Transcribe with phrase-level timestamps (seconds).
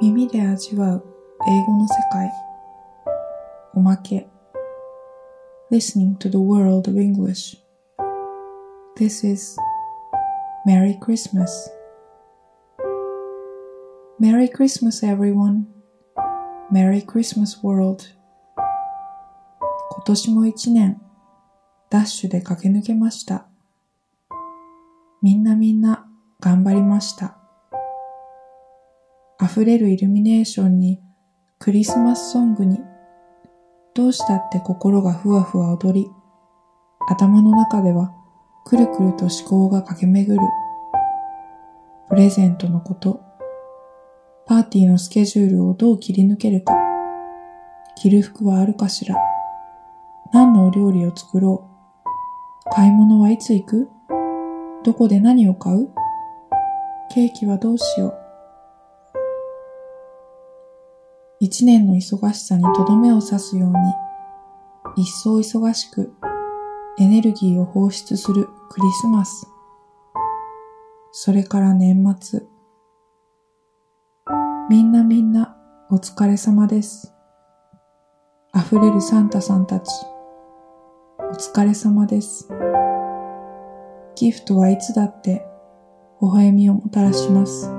[0.00, 1.04] 耳で味わう
[1.48, 2.30] 英語の世界
[3.74, 4.28] おまけ
[5.72, 7.56] Listening to the world of English
[8.96, 9.56] This is
[10.64, 11.48] Merry Christmas
[14.20, 15.64] Merry Christmas everyone
[16.70, 18.04] Merry Christmas world
[19.90, 21.00] 今年も一年
[21.90, 23.48] ダッシュで駆け抜けました
[25.22, 26.06] みんなみんな
[26.38, 27.37] 頑張りました
[29.40, 31.00] 溢れるイルミネーションに、
[31.58, 32.80] クリスマスソングに、
[33.94, 36.10] どうしたって心がふわふわ踊り、
[37.08, 38.12] 頭の中では
[38.64, 40.42] くるくると思考が駆け巡る。
[42.08, 43.20] プレゼントのこと、
[44.46, 46.74] パーティーのスケジュールをどう切り抜けるか、
[47.96, 49.16] 着る服はあるかしら、
[50.32, 51.68] 何のお料理を作ろ
[52.66, 53.88] う、買い物はいつ行く
[54.84, 55.88] どこで何を買う
[57.10, 58.17] ケーキはどうしよう
[61.40, 63.76] 一年の忙しさにとどめを刺すように、
[64.96, 66.12] 一層忙しく
[66.98, 69.46] エネルギーを放出するクリスマス。
[71.12, 72.42] それから年末。
[74.68, 75.56] みんなみんな
[75.90, 77.14] お疲れ様です。
[78.54, 79.90] 溢れるサンタさんたち。
[81.20, 82.48] お疲れ様です。
[84.16, 85.46] ギフトはいつだって
[86.20, 87.77] 微笑みをもたらします。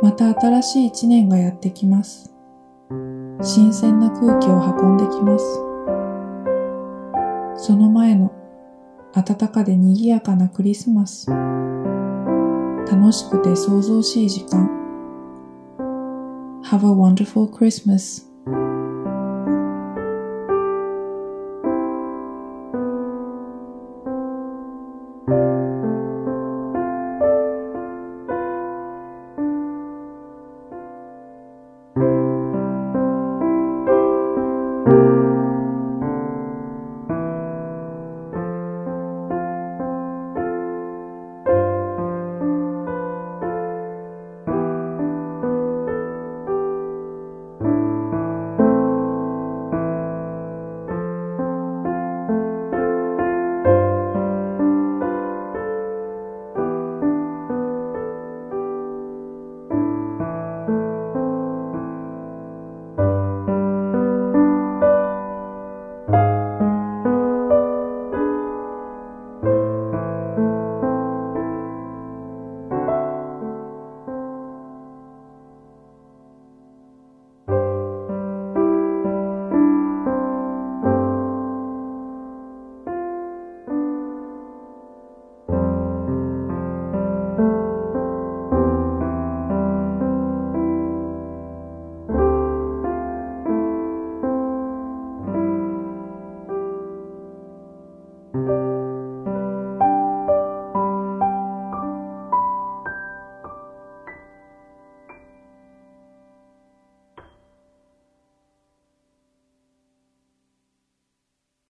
[0.00, 2.32] また新しい一年がやってきます。
[3.42, 5.44] 新鮮な空気を運んできます。
[7.56, 8.32] その前の
[9.12, 11.28] 暖かで賑やかなクリスマス。
[11.30, 14.70] 楽しくて想像しい時間。
[16.62, 18.24] Have a wonderful Christmas.